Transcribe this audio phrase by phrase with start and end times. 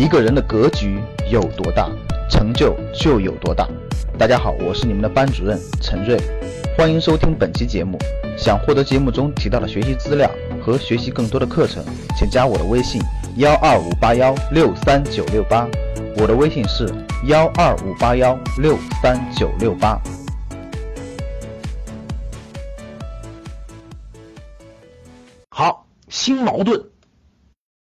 [0.00, 0.98] 一个人的格局
[1.30, 1.86] 有多大，
[2.30, 3.68] 成就就有多大。
[4.16, 6.18] 大家好，我是你们的班主任陈瑞，
[6.74, 7.98] 欢迎收听本期节目。
[8.34, 10.30] 想获得节目中提到的学习资料
[10.64, 11.84] 和学习更多的课程，
[12.16, 12.98] 请加我的微信
[13.36, 15.68] 幺二五八幺六三九六八。
[16.16, 16.90] 我的微信是
[17.26, 20.00] 幺二五八幺六三九六八。
[25.50, 26.86] 好，新矛盾，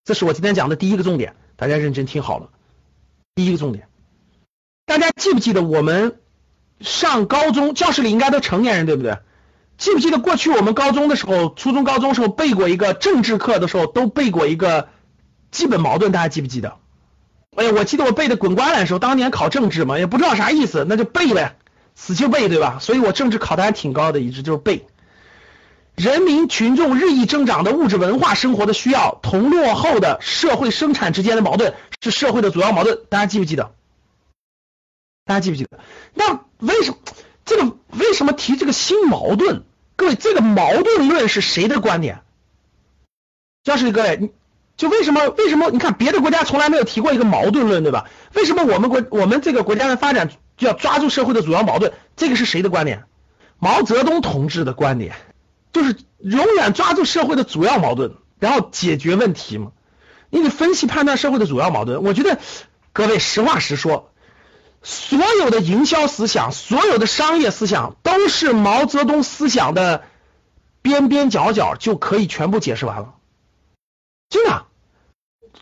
[0.05, 2.48] 这是我今天讲的第一个重点，大家认真听好了。
[3.34, 3.87] 第一个重点，
[4.87, 6.19] 大家记不记得我们
[6.80, 9.19] 上高中教室里应该都成年人对不对？
[9.77, 14.88] 记不记得过去我们高中的时候，初中、高中时候背过一个政治课的时候都背过一个
[15.50, 16.78] 基本矛盾，大家记不记得？
[17.55, 21.56] 哎呀，我记得我背的滚瓜烂熟，当年考政治嘛，也不知道啥意思，那就背呗，
[21.95, 22.78] 死就背，对吧？
[22.80, 24.86] 所以我政治考的还挺高的，一直就是背。
[26.01, 33.75] 人民群众日益增长的物质文化生活的需要，同落后的社会生产之间的矛盾是社会的主要矛盾，大家记不记得？
[35.27, 35.79] 大家记不记得？
[36.15, 36.97] 那为什么
[37.45, 39.65] 这个为什么提这个新矛盾？
[39.95, 42.23] 各位，这个矛盾论是谁的观点？
[43.62, 44.33] 教室里各位，
[44.79, 45.69] 就为什么为什么？
[45.70, 48.09] 你看别的国家从来没有提过一个矛盾论，对吧？
[48.33, 51.92] 为什么我们国我们这个国家的发展就要抓住社会的主要矛盾？
[52.17, 53.05] 这个是谁的观点？
[53.59, 55.14] 毛泽东同志的观点。
[55.73, 59.73] 就是永远抓住社会的主要矛盾，然后解决问题嘛。
[60.31, 62.03] 你得分析判断社会的主要矛盾。
[62.03, 62.39] 我觉得
[62.93, 64.13] 各位实话实说，
[64.83, 70.05] 所有的营销思想、所有的商业思想，都是毛泽东思想的
[70.83, 73.15] 边边角角就可以全部解释完了。
[74.29, 74.67] 真的，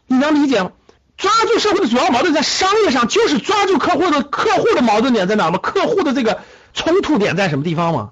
[0.07, 0.73] 你能理解吗？
[1.17, 5.59] 抓住社会的主要矛盾，在商业上就是抓住客户的客户的矛盾点在哪吗？
[5.59, 6.43] 客户的这个
[6.75, 8.11] 冲突点在什么地方吗？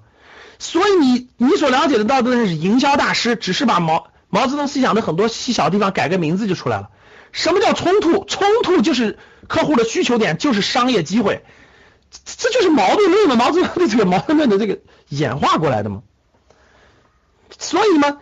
[0.59, 6.89] 所以你你所了解的到的是营销大师，只是把毛毛泽东思想的很多细小地方改个名字就出来了。
[7.31, 8.25] 什么叫冲突？
[8.25, 11.43] 冲突就是客户的需求点，就是商业机会，
[12.25, 13.35] 这就是矛盾论嘛？
[13.35, 14.79] 毛泽东的这个矛盾论的这个
[15.09, 16.01] 演化过来的嘛。
[17.59, 18.17] 所以嘛，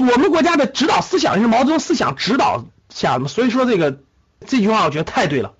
[0.00, 3.26] 我们国家的指导思想是毛泽东思想指导下嘛。
[3.26, 3.98] 所以说这个
[4.46, 5.54] 这句话我觉得太对了。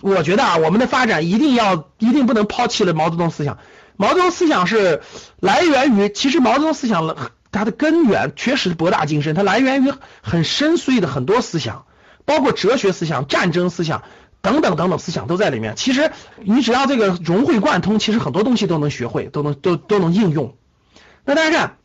[0.00, 3.58] 我觉得啊，我们的发展一定要一定不能抛弃了毛泽东思想。
[3.96, 5.02] 毛泽东思想是
[5.40, 7.16] 来源于，其实毛泽东思想
[7.52, 11.86] 它的根源确实博大精深，它来源于很深邃的很多思想，
[12.24, 14.02] 包括哲学思想、战争思想
[14.42, 15.76] 等等等等思想都在里面。
[15.76, 16.10] 其实
[16.42, 20.56] 你只要这个融会贯通，其实很多东西都能学会，都能都都能应用。
[21.24, 21.76] 那大家看，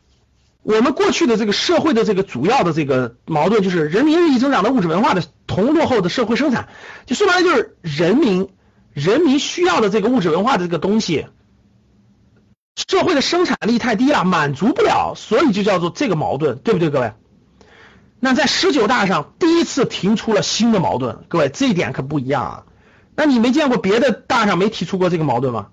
[0.62, 6.68] 我们过去的这个社会的这个主要的这个矛盾，就是人民日益增长的物质文化的同落后的社会生产，
[7.06, 8.48] 就说白了就是人民
[8.92, 11.26] 人民需要的这个物质文化的这个东西。
[12.88, 17.12] 社会的生产力太低了，满足不了，所以就叫做这个矛盾，对不对，各位？
[18.18, 22.64] 那在十九大上第一次提出了新的矛盾，各位这一点可不一样啊。
[23.16, 25.68] 那你没见过别的大上没提出过这个矛盾吗？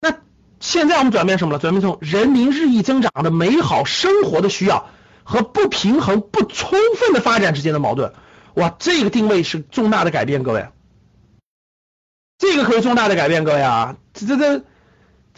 [0.00, 0.18] 那
[0.60, 1.58] 现在我们转变什么了？
[1.58, 4.88] 转变成人民日益增长的美好生活的需要
[5.24, 8.12] 和不平衡、不充分的发展之间的矛盾。
[8.54, 10.68] 哇，这个定位是重大的改变，各位。
[12.38, 14.64] 这个可是重大的改变，各位啊，这这这。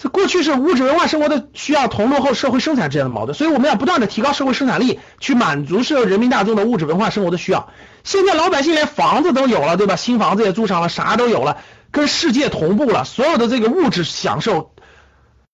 [0.01, 7.71] 这过去是物质文化生活的需要同落后社会生产之间的矛盾，所以我们要不断的提高社会生产力，去满足社会人民大众的物质文化生活的需要。
[8.05, 9.97] 现在老百姓连房子都有了，对吧？
[9.97, 11.59] 新房子也住上了，啥都有了，
[11.91, 13.05] 跟世界同步了。
[13.05, 14.73] 所有的这个物质享受，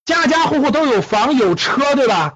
[0.04, 2.34] 家家户户都有房有车，对吧？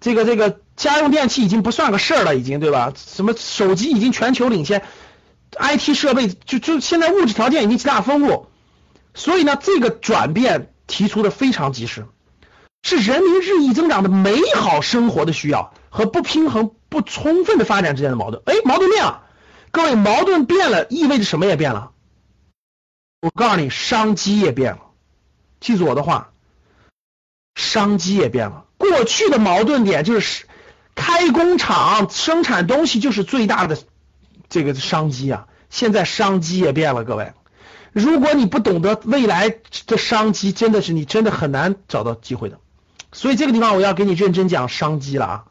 [0.00, 2.92] 这个这个家用电器已经不算个事儿了，已经对吧？
[2.94, 4.82] 什么手机已经全球领先
[5.58, 8.48] ，IT 设备就就现在物质条件已经极大丰富，
[9.14, 10.68] 所以呢，这个转变。
[10.88, 12.06] 提出的非常及时，
[12.82, 18.42] 是人民日益增长的美好生活的需要和不平衡、不充分的发展之间的矛盾。
[18.46, 19.22] 哎，矛盾变了，
[19.70, 21.92] 各位，矛盾变了，意味着什么也变了。
[23.20, 24.80] 我告诉你，商机也变了。
[25.60, 26.30] 记住我的话，
[27.54, 28.64] 商机也变了。
[28.78, 30.46] 过去的矛盾点就是
[30.94, 33.76] 开工厂生产东西就是最大的
[34.48, 37.32] 这个商机啊，现在商机也变了，各位。
[37.98, 39.54] 如果你不懂得未来
[39.86, 42.58] 的商机，真的是你真的很难找到机会的。
[43.12, 45.44] 所以这个地方我要给你认真讲商机了啊！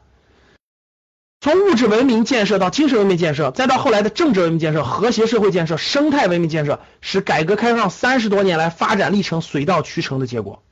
[1.40, 10.62] 从物质文明建设到精神文明建设，再到后来的政治文明建设、和谐社会建设、生态文明建设，是改革开放三十多年来发展历程水到渠成的结果。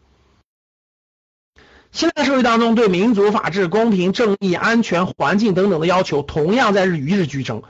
[1.93, 7.63] 现在社会当中对民族、法治、公平、正义、安全、环境等等的要求，同样在日与日俱增。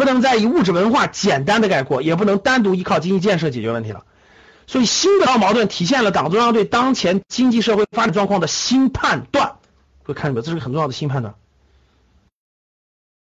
[0.00, 4.06] 不能再以物质文化简单的概括，也不能单独依靠经济建设解决问题了。
[4.66, 9.58] 所以新的矛盾体现了党中央对当前经济社会发展状况的新判断。
[10.02, 10.42] 各位看到没有？
[10.42, 11.34] 这是个很重要的新判断。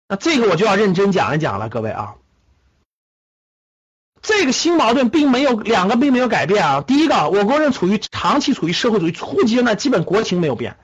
[0.08, 2.14] 那这个我就要认真讲一讲了，各位啊。
[4.22, 6.82] 这个新矛盾并没有两个并没有改变啊。
[6.82, 10.78] 第一个，我国人处于长期处于社会主义初级阶段，基本国情没有变，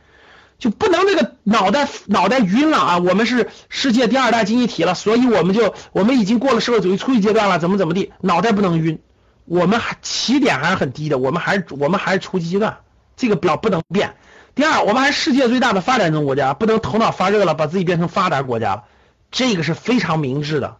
[0.63, 2.97] 就不能那个脑袋脑袋晕了啊！
[2.97, 9.01] 我们是世界第二大经济体了，所以我们就我们已经过了社会主义初级阶段了，怎么怎么地，脑袋不能晕。
[9.43, 12.77] 我们还起点还是很低的，我们还是我们还是初级阶段，
[13.17, 14.15] 这个表不能变。
[14.55, 18.83] 第二，我们还是世界最大的发展中国家，不能头脑发热了，把自己变成发达国家了，
[19.31, 20.77] 这个是非常明智的。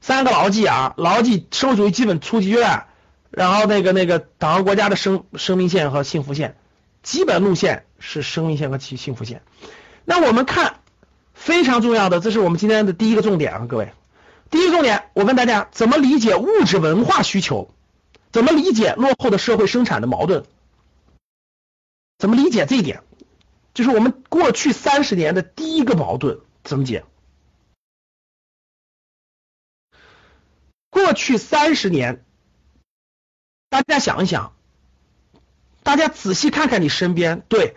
[0.00, 2.86] 三个牢记啊，牢记社会主义基本初级阶段，
[3.32, 6.56] 然后那个那个党和国家的生生命线和幸福线，
[7.06, 9.42] 基本路线是生命线和其幸福线。
[10.04, 10.80] 那我们看
[11.34, 13.92] 非常重要的，这是我们今天的第一个重点啊，各位，
[14.50, 17.72] 第一个重点，我问大家怎么理解物质文化需求？
[18.32, 20.44] 怎么理解落后的社会生产的矛盾？
[22.18, 23.04] 怎么理解这一点？
[23.72, 27.04] 就是我们过去三十年的第一个矛盾，怎么解？
[30.90, 32.24] 过去三十年，
[33.68, 34.55] 大家想一想，
[35.86, 37.76] 大家仔细看看你身边，对，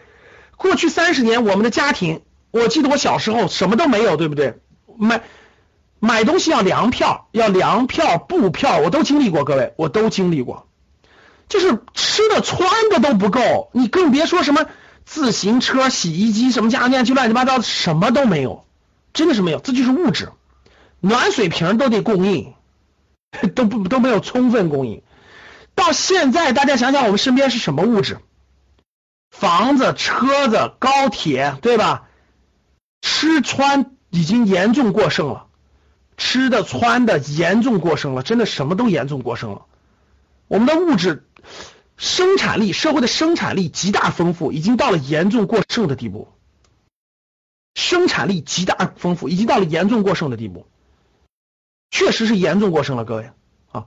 [0.57, 4.55] 过去三十年我们的家庭，我记得我小时候什么都没有，对不对？
[4.97, 5.21] 买
[5.99, 10.67] 买东西要粮票，要粮票、布票，我都经历过，各位，我都经历过，
[11.49, 14.65] 就是吃的穿的都不够，你更别说什么
[15.05, 18.65] 自行车、洗衣机、什么家电，就乱七八糟，什么都没有，
[19.13, 20.29] 真的是没有，这就是物质，
[20.99, 22.55] 暖水瓶都得供应。
[23.53, 25.03] 都不都没有充分供应，
[25.75, 28.19] 到现在大家想想，我们身边是什么物质？
[29.29, 32.07] 房子、车子、高铁，对吧？
[33.01, 35.47] 吃穿已经严重过剩了，
[36.17, 39.65] 吃的穿的严重过剩了，真的什么都严重过剩了。
[40.47, 41.27] 我们的物质
[41.95, 46.27] 生产力，社会的生产力极大丰富，已经到了严重过剩的地步。
[47.75, 50.65] 生产力极大丰富，已经到了严重过剩的地步。
[51.91, 53.31] 确实是严重过剩了，各位
[53.71, 53.85] 啊。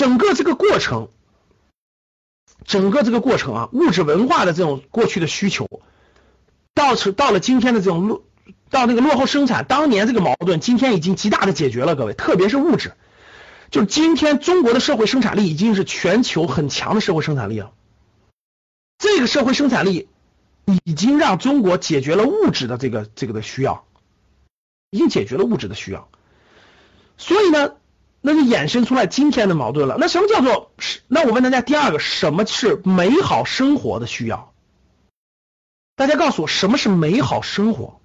[0.00, 1.10] 整个这个过程，
[2.64, 5.68] 整个这个过程啊，物质文化的这种过去的需求，
[6.72, 8.24] 到是到了今天的这种落
[8.70, 12.94] 到那个落后生产，当年这个矛盾，今天已经极大的解决了，各位，特别是物质，
[13.70, 17.72] 就是今天中国的社会生产力已经是全球很强的社会生产力了。
[18.96, 20.08] 这个社会生产力
[20.64, 23.84] 已经让中国解决了物质的这个这个的需要。
[24.92, 26.08] 已经解决了物质的需要，
[27.18, 27.74] 所以呢，
[28.20, 29.96] 那就衍生出来今天的矛盾了。
[29.98, 31.00] 那什么叫做是？
[31.08, 34.52] 那我问大家，第二个，什么是美好生活的需要？
[35.96, 38.00] 大家告诉我，什么是美好生活？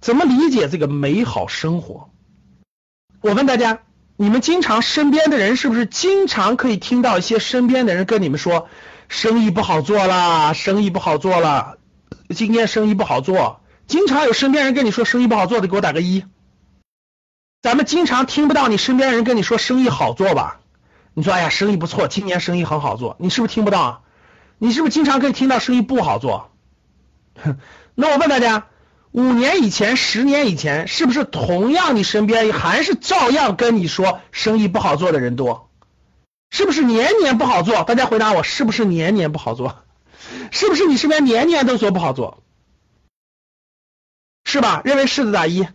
[0.00, 2.10] 怎么理解这个美好生活？
[3.20, 3.82] 我问大家，
[4.16, 8.68] 你们经常身边的人是不是经常可以听到一些身边的人跟你们说，
[9.08, 11.78] 生意不好做啦，生意不好做了，
[12.34, 13.60] 今天生意不好做。
[13.86, 16.24] 经常有身边人跟你说生意不好做的，给我打个一。
[17.62, 20.60] 咱们经常听不到你身边人跟你说生意好做吧？
[21.12, 24.04] 你说哎呀，生意不错，今年生意很好做，你是不是听不到？
[24.58, 26.50] 你是不是经常可以听到生意不好做？
[27.94, 28.68] 那我问大家，
[29.10, 35.68] 五年以前、十年以前，是不是同样你身边还是照样跟你说生意不好做的人多？
[36.50, 37.84] 是不是年年不好做？
[37.84, 39.82] 大家回答我，是不是年年不好做？
[40.50, 42.42] 是不是你身边年年都说不好做？
[44.44, 44.80] 是吧？
[44.84, 45.66] 认为是的打一，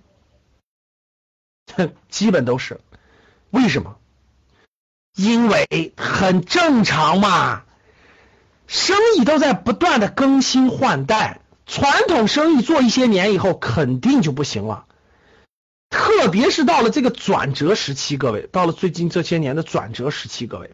[1.74, 2.80] 哼 基本都是。
[3.50, 3.98] 为什么？
[5.16, 7.64] 因为很正常嘛，
[8.68, 14.86] 生意都在不断的更新换代，传统生意做一些年以后肯定就不行了，
[15.90, 20.72] 特别是到了这个转折时期，各位，到了最近这些年的转折时期，各位，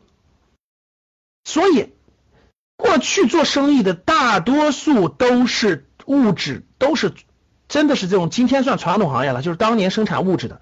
[1.43, 1.93] 所以
[2.75, 7.13] 过去做生意的大多数都是物质，都是。
[7.71, 10.59] 真的是这种，今天算传统行业了，就是当年生产物质的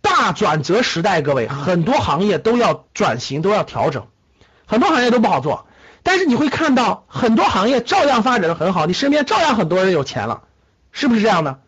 [0.00, 1.22] 大转折时代。
[1.22, 4.08] 各位，很多行业都要转型，都要调整，
[4.66, 5.68] 很多行业都不好做。
[6.02, 10.42] 但是你会看到很多行业照样发展的很好，你身边照样很多人有钱了，
[10.90, 11.60] 是不是这样的？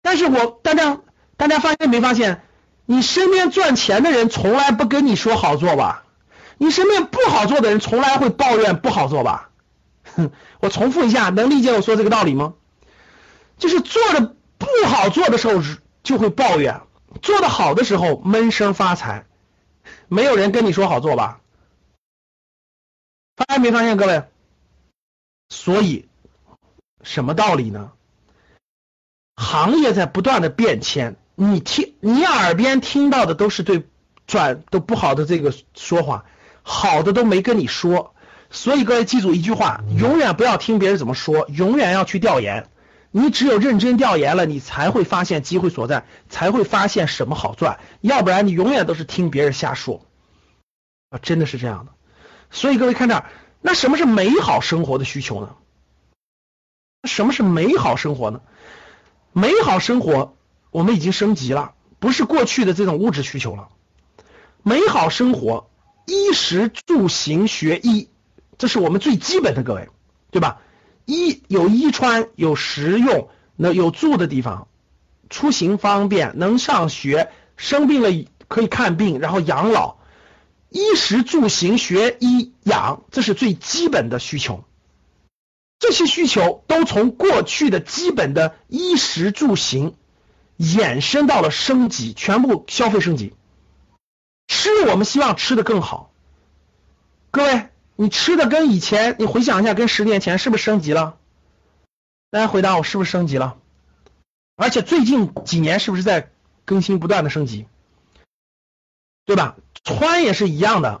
[0.00, 1.00] 但是我大家
[1.36, 2.42] 大家发现没发现，
[2.84, 6.04] 你身边赚钱的人从来不跟你说好做吧？
[6.56, 9.50] 你身边不好做的人从来会抱怨不好做吧？
[10.14, 10.30] 哼，
[10.60, 12.54] 我重复一下，能理解我说这个道理吗？
[13.58, 15.62] 就是做的不好做的时候
[16.02, 16.82] 就会抱怨，
[17.22, 19.26] 做的好的时候闷声发财，
[20.08, 21.40] 没有人跟你说好做吧？
[23.36, 24.24] 发现没发现各位？
[25.48, 26.08] 所以
[27.02, 27.92] 什么道理呢？
[29.36, 33.86] 行业在不断的变迁，你听你耳边听到的都是对
[34.26, 36.24] 转都不好的这个说话，
[36.62, 38.14] 好的都没跟你说，
[38.50, 42.68] 所以各位记住一句话：永远不要听别人怎么说，永远要去调研。
[43.18, 50.04] 你只有认真调研了，你才会发现机会所在，才会发现什么好赚，要不然你永远都是听别人瞎说
[51.08, 51.92] 啊，真的是这样的。
[52.50, 53.30] 所以各位看这儿，
[53.62, 55.56] 那什么是美好生活的需求呢？
[57.04, 58.42] 什么是美好生活呢？
[59.32, 60.36] 美好生活
[60.70, 63.68] 我们已经升级了，不是过去的这种物质需求了。
[64.62, 65.70] 美好生活，
[66.04, 68.10] 衣食住行学医，
[68.58, 69.88] 这是我们最基本的，各位，
[70.30, 70.60] 对吧？
[71.06, 74.68] 衣有衣穿，有食用，那有住的地方，
[75.30, 78.10] 出行方便，能上学，生病了
[78.48, 79.96] 可以看病，然后养老。
[80.68, 84.64] 衣食住行学医养，这是最基本的需求。
[85.78, 89.94] 这些需求都从过去的基本的衣食住行
[90.58, 93.32] 衍生到了升级，全部消费升级。
[94.48, 96.10] 吃我们希望吃的更好。
[97.30, 101.16] 各位，你吃的跟以前，你回想一下，跟十年前是不是升级了？
[102.30, 103.56] 大家回答我，是不是升级了？
[104.56, 106.30] 而且最近几年是不是在
[106.64, 107.66] 更新不断的升级？
[109.24, 109.56] 对吧？
[109.82, 111.00] 穿也是一样的。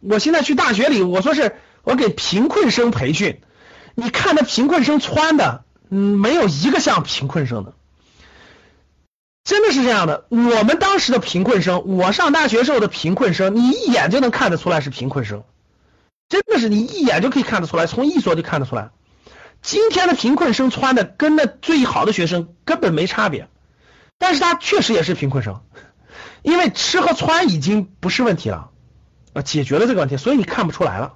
[0.00, 3.40] 我现在去大学里，我说是我给贫困生培训。
[3.94, 7.74] 你看那贫困生穿的，嗯，没有一个像贫困生的，
[9.42, 10.26] 真的是这样的。
[10.28, 15.44] 我们当时的贫困生，我上大学时候的贫困生，你一眼就能看得出来是贫困生，
[16.28, 18.90] 真的是你一眼就可以看得出来，从一说就看得出来。
[19.62, 23.48] 今天的贫困生穿的跟那最好的学生根本没差别，
[24.18, 25.62] 但是他确实也是贫困生，
[26.42, 28.70] 因为吃和穿已经不是问题了，
[29.32, 31.14] 啊，解决了这个问题，所以你看不出来了。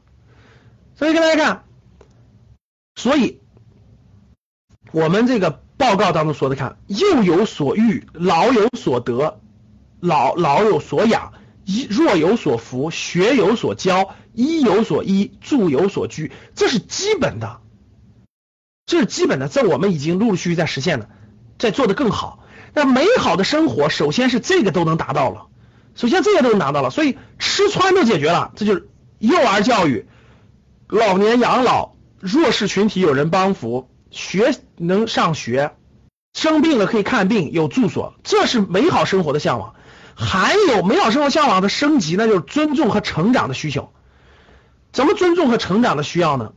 [0.97, 1.65] 所以跟大家看。
[2.97, 3.41] 所以，
[4.93, 9.41] 我们这个报告当中说的，看幼有所育，老有所得，
[10.01, 11.33] 老老有所养，
[11.65, 17.61] 一若有所服，学有所教，衣有所依，住有所居，这是基本的，
[18.87, 21.09] 这是基本的，这我们已经陆陆续续在实现了，
[21.59, 22.45] 在做的更好。
[22.75, 25.47] 那美好的生活，首先是这个都能达到了，
[25.95, 28.89] 首先这些都能达到了，所以吃穿都解决了，这就是
[29.19, 30.07] 幼儿教育，
[30.89, 31.95] 老年养老。
[32.21, 35.75] 弱势群体有人帮扶，学能上学，
[36.35, 39.75] 生病了可以看病，有住所，这是美好生活的向往。
[40.21, 43.93] 还有美好生活向往的升级，那就是尊重和成长的需求。
[44.93, 46.53] 怎么尊重和成长的需要呢？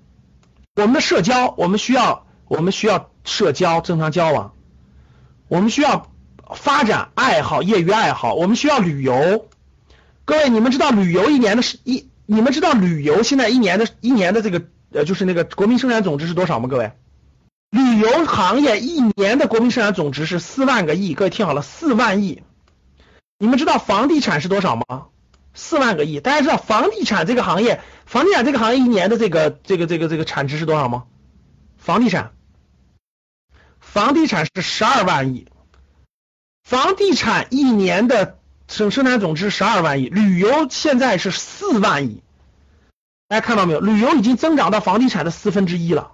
[0.76, 4.54] 我们的社交，我们需要，我们需要社交，正常交往。
[5.48, 6.12] 我们需要
[6.56, 8.34] 发展爱好，业余爱好。
[8.34, 9.46] 我们需要旅游。
[10.26, 12.10] 各位，你们知道旅游一年的是一？
[12.26, 14.64] 你们知道旅游现在一年的一年的这个？
[14.92, 16.68] 呃，就是那个国民生产总值是多少吗？
[16.70, 16.92] 各位，
[17.72, 21.14] 旅游行业一年的国民生产总值是四万个亿。
[21.14, 22.44] 各位听好了，四万亿。
[23.44, 25.08] 你们知道房地产是多少吗？
[25.54, 26.22] 四万个亿。
[26.22, 31.04] 大家知道房地产这个行业，房地产这个行业一年的这个这个这个这个产值是多少吗？
[31.76, 32.32] 房地产，
[33.82, 35.46] 房地产是十二万亿。
[36.64, 42.24] 房地产一年的生生产总值十二万亿，旅游现在是四万亿。
[43.28, 43.82] 大家看到没有？
[43.82, 46.14] 旅游已经增长到房地产的四分之一了。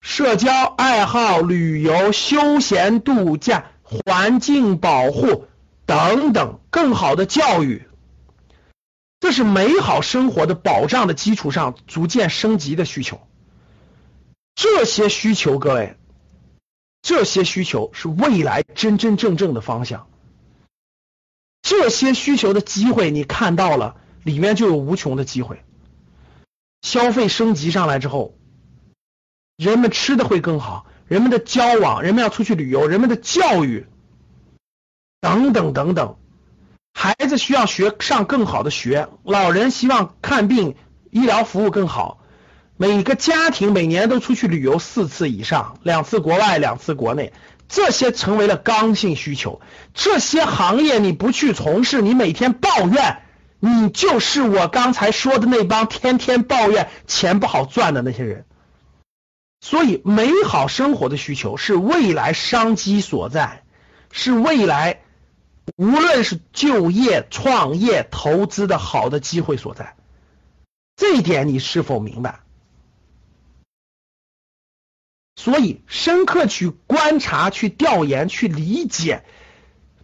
[0.00, 5.46] 社交、爱好、旅游、休闲度假、环境保护
[5.88, 7.88] 等等，更好的教育，
[9.20, 13.26] 这是美好生活的保障的基础上逐渐升级的需求。
[14.54, 15.96] 这些需求，各位，
[17.00, 20.10] 这些需求是未来真真正正的方向。
[21.62, 25.64] 这些需求的机会，你看到了，里面就有无穷的机会。
[26.82, 28.36] 消费升级上来之后，
[29.56, 33.86] 人们吃的会更好，人们的交往，人们要出去旅游，人们的教育
[35.20, 36.16] 等等等等，
[36.94, 40.76] 孩子需要学上更好的学，老人希望看病
[41.10, 42.20] 医疗服务更好，
[42.76, 47.32] 每个家庭每年都出去旅游四次以上，两次国外，两次国内，
[47.68, 49.60] 这些成为了刚性需求。
[49.92, 53.22] 这些行业你不去从事，你每天抱怨。
[53.60, 58.44] 你就是我刚才说的那帮天天抱怨钱不好赚的那些人，
[59.60, 63.64] 所以美好生活的需求是未来商机所在，
[64.12, 65.00] 是未来
[65.76, 69.94] 无论是就业、创业、投资的好的机会所在。
[70.96, 72.40] 这一点你是否明白？
[75.36, 79.24] 所以深刻去观察、去调研、去理解。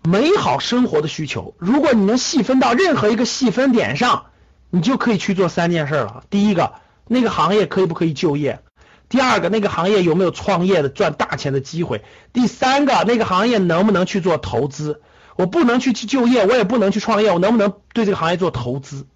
[0.06, 4.26] 美好生活的需求，如果你能细分到任何一个细分点上，
[4.68, 6.24] 你就可以去做三件事了。
[6.28, 6.74] 第一个，
[7.08, 8.60] 那个行业可以不可以就业？
[9.08, 12.04] 第二个，那个行业有没有创业的赚大钱的机会？
[12.34, 15.00] 第三个，那个行业能不能去做投资？
[15.36, 19.06] 我不能去去就业，我也不能去创业，我能不能对这个行业做投资？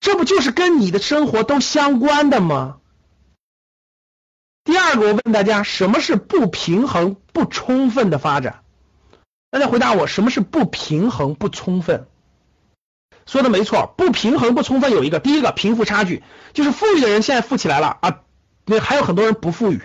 [0.00, 2.78] 这不就是跟你的生活都相关的吗？
[4.64, 8.62] 第二个，我问大家，什么是不平衡、不充分的发展？
[9.50, 12.06] 大家回答我，什么是不平衡、不充分？
[13.26, 18.20] 说的没错，不平衡、不充分有一个，第一个贫富差距，就是富裕的人现在富起来了啊，
[18.66, 19.80] 那还有很多人不富裕。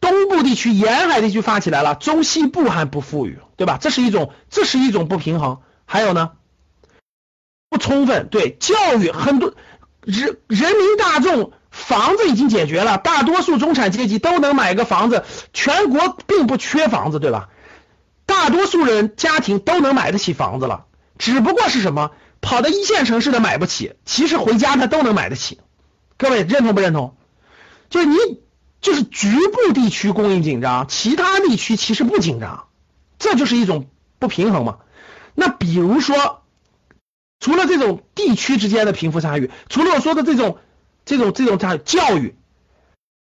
[0.00, 3.78] 东部地区、沿海地区发起来了，中西部还不富裕，对吧？
[3.80, 5.60] 这是一种，这是一种不平衡。
[5.84, 6.32] 还有呢，
[7.70, 8.26] 不充分。
[8.28, 9.54] 对，教育很多
[10.00, 17.50] 人人民大众房子已经解决了，大多数中产阶级都能买个房子，全国并不缺房子，对吧？
[18.26, 20.86] 大多数人家庭都能买得起房子了，
[21.18, 22.10] 只不过是什么？
[22.40, 25.60] 跑到一线城市的买不起，其实回家他都能买得起。
[26.16, 27.16] 各位认同不认同？
[27.90, 28.16] 就是你。
[28.82, 32.64] 就是局部地区供应紧张，其他地区其实不紧张，
[33.22, 33.86] 这就是一种
[34.18, 34.78] 不平衡嘛。
[35.34, 36.42] 那比如说，
[37.38, 40.58] 除了这种地区之间的贫富差距，除了我说的这种
[41.04, 42.34] 这种这种差教育，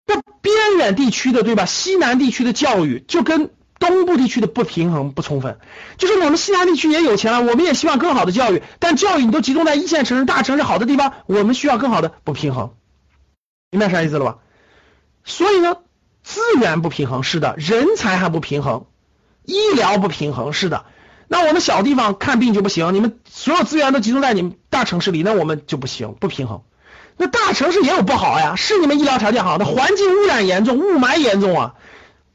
[0.04, 1.64] 那边远地区的对吧？
[1.64, 5.58] 西南地区的教育就跟东部地区的不平衡不充分，
[5.96, 12.74] 就是我们西南地区也有钱了，我们也希望更好的教育，但教育你都集中在一线城市、大城市好的地方，我们需要更好的不平衡，
[13.70, 14.38] 明白啥意思了吧？
[15.24, 15.76] 所以呢，
[16.24, 18.86] 资源不平衡是的，人才还不平衡，
[19.44, 20.84] 医疗不平衡是的。
[21.28, 26.62] 那我们小地方看病就不行，你们所有资源都集中在你们大城市里，那我们就不行，不平衡。
[27.16, 31.74] 那大城市也有不好呀，是你们医疗条件好，那环境污染严重，雾霾严重啊。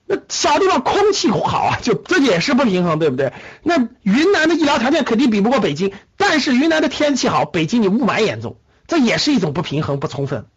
[0.06, 3.32] 那小地方空气好啊，就这也是不平衡，对不对？
[3.62, 10.48] 那云南的医疗条件肯定比不过北京，但是云南的天气好，北京你雾霾严重，这也是一种不平衡不充分。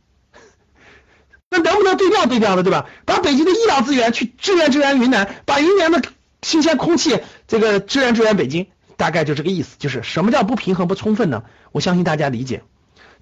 [1.50, 2.86] 那能不能对调对调的，对吧？
[3.04, 6.02] 把北京的医疗资源去支援支援云南，把云南的
[6.42, 9.76] 新鲜空气这个支援支援北京，大概就这个意思。
[9.78, 11.44] 就是什么叫不平衡不充分呢？
[11.70, 12.62] 我相信大家理解，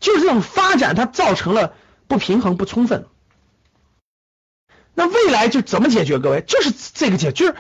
[0.01, 1.75] 就是这种发展它造成了
[2.09, 3.07] 不平衡不充分。
[4.95, 6.19] 那未来就怎么解决？
[6.19, 7.55] 各位，就是这个解，就是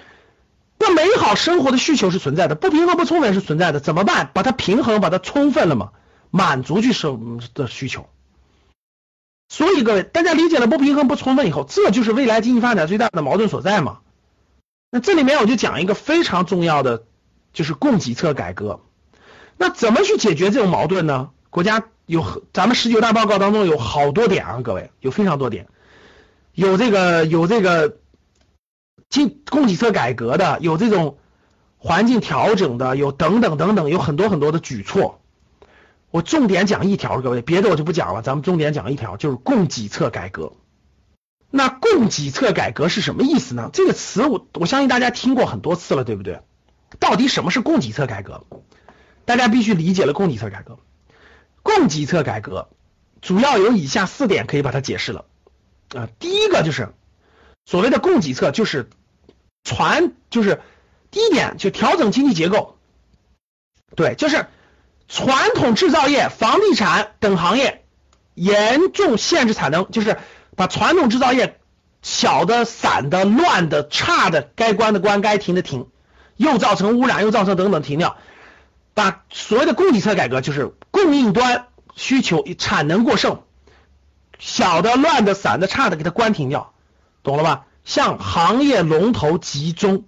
[0.78, 4.30] 那美好生活的需求是存在的，不平衡不充分是存在的，怎么办？
[4.34, 5.92] 把它平衡，把它充分了嘛，
[6.30, 8.08] 满足去生的需求。
[9.48, 14.00] 所以各位，大家理解了不平衡不充分以后，这就是未来经济发展最大的矛盾所在嘛？
[14.90, 17.04] 那这里面我就讲一个非常重要的，
[17.52, 18.80] 就是供给侧改革。
[19.56, 21.30] 那怎么去解决这种矛盾呢？
[21.50, 25.68] 国家有咱们十九大报告当中有好多点啊，各位有非常多点，
[26.52, 27.98] 有这个有这个
[29.08, 31.18] 进供给侧改革的，有这种
[31.78, 35.20] 环境调整的，有等等等等，有很多很多的举措。
[36.10, 38.22] 我重点讲一条，各位，别的我就不讲了。
[38.22, 40.52] 咱们重点讲一条，就是供给侧改革。
[41.50, 43.70] 那供给侧改革是什么意思呢？
[43.72, 46.40] 这个词我我相信大家听过很多次了，对不对？
[46.98, 48.44] 到底什么是供给侧改革？
[49.24, 50.78] 大家必须理解了供给侧改革。
[51.62, 52.68] 供给侧改革
[53.20, 55.24] 主要有以下四点可以把它解释了
[55.94, 56.08] 啊。
[56.18, 56.94] 第一个就是
[57.66, 58.88] 所谓的供给侧，就是
[59.64, 60.60] 传，就是
[61.10, 62.78] 第一点就调整经济结构，
[63.94, 64.46] 对，就是。
[65.12, 67.84] 传统制造业、房地产等行业
[68.34, 70.18] 严重限制产能，就是
[70.56, 71.58] 把传统制造业
[72.02, 75.88] 小的、散的、乱的、差的，该关的关，该停的停，
[76.36, 78.16] 又造成污染，又造成等等停掉。
[78.94, 83.42] 把所谓的供给侧改革，就是供应端需求产能过剩，
[84.38, 86.72] 小的、乱的、散的、差的，给它关停掉，
[87.22, 87.66] 懂了吧？
[87.84, 90.04] 向行业龙头集中。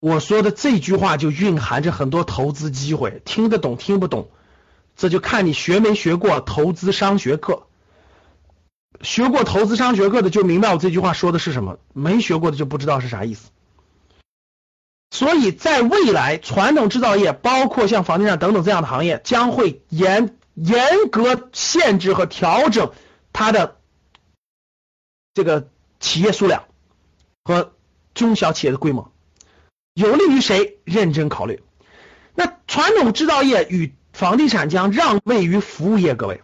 [0.00, 4.30] 我说的这句话就蕴含着很多投资机会，听得懂听不懂，
[4.96, 7.66] 这就看你学没学过投资商学课。
[9.02, 13.50] 学过投资商学课的就明白我这句话说的是什么，没学过的就不知道是啥意思。
[15.10, 22.92] 所以在未来，传统制造业，包括像房地产等等这样的行业，将会严严格限制和调整
[23.32, 23.78] 它的
[25.34, 26.64] 这个企业数量
[27.42, 27.72] 和
[28.14, 29.12] 中小企业的规模。
[29.94, 30.78] 有利于谁？
[30.84, 31.62] 认真考虑。
[32.34, 36.40] 那传统制造业与房地产将让位于服务业，各位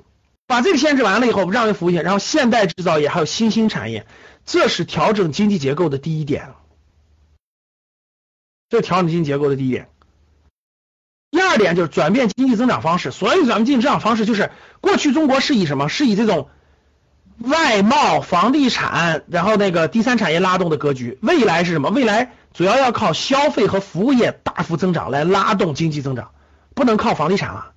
[0.47, 4.07] 把这个限制完了以后，我们让位服务业，然后现代制造业还有新兴产业，
[4.45, 6.55] 这是调整经济结构的第一点。
[8.69, 9.89] 这调整经济结构的第一点。
[11.31, 13.11] 第二点就是转变经济增长方式。
[13.11, 15.89] 所谓转变经济增长方式，就是过去中国是以什么？
[15.89, 16.49] 是以这种
[17.39, 21.19] 外贸、房地产，然后那个第三产业拉动的格局。
[21.23, 21.91] 未来是什么？
[21.91, 22.33] 未来。
[22.55, 26.31] 主要要靠消费和服务业大幅增长来拉动经济增长，
[26.75, 27.73] 不能靠房地产了，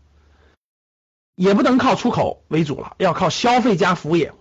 [1.40, 4.34] 也不能靠出口为主了，要靠消费加服务业。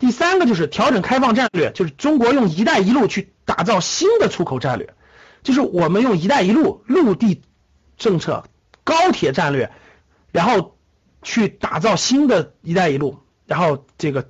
[0.00, 4.92] 第三个就是调整开放战略，就是中国用“一带一路”去打造新的出口战略，
[5.44, 7.42] 就是我们用“一带一路”陆地
[7.96, 8.42] 政策、
[8.82, 9.70] 高铁战略，
[10.32, 10.76] 然后
[11.22, 14.28] 去打造新的一带一路，然后这个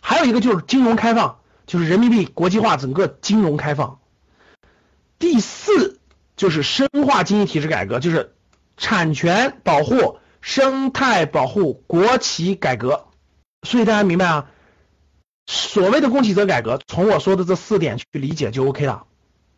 [0.00, 3.98] 还有一个就是金融开放，就是人民币国际化，整个金融开放。
[5.18, 6.00] 第四
[6.38, 8.32] 就是深化经济体制改革，就是
[8.78, 13.06] 产权保护、生态保护、国企改革。
[13.66, 14.50] 所以大家明白啊，
[15.46, 19.04] 所谓的供给侧改革，从我说的这四点去理解就 OK 了。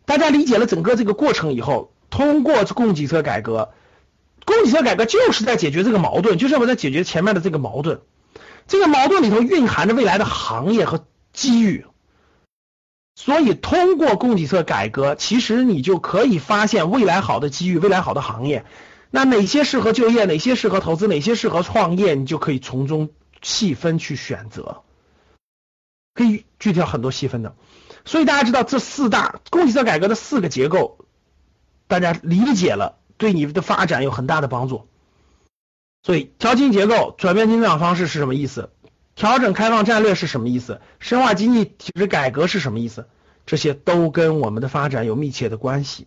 [0.04, 3.72] 大家理解了整个这个过程以后，通过供给侧改革，
[4.44, 8.00] 供给侧改革就是在解决这个矛盾，就是我在解决前面的这个矛盾。
[8.68, 11.84] 这个矛盾里头蕴含着未来的行业和机遇，
[13.16, 18.64] 所以通过供给侧改革，其实你就可以发现未来好的机遇，未来好的行业。
[19.10, 24.82] 那哪些适合就业，哪些适合投资，哪些适合创业，你就可以从中细分去选择，
[26.14, 27.54] 可以具体到很多细分的。
[28.04, 31.06] 所以大家知道这四大供给侧改革的四个结构，
[31.86, 34.88] 大家理解了，对你的发展有很大的帮助。
[36.02, 38.70] 所以，调经结构、转变增长方式是什么意思？
[39.16, 40.80] 调整开放战略是什么意思？
[41.00, 43.08] 深化经济体制改革是什么意思？
[43.44, 46.06] 这些都跟我们的发展有密切的关系。